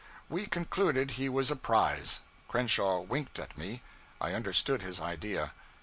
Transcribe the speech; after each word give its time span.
We 0.29 0.47
concluded 0.47 1.11
he 1.11 1.29
was 1.29 1.51
a 1.51 1.55
prize. 1.55 2.21
Crenshaw 2.47 3.01
winked 3.01 3.37
at 3.37 3.55
me; 3.55 3.83
I 4.19 4.33
understood 4.33 4.81
his 4.81 4.99
idea. 4.99 5.53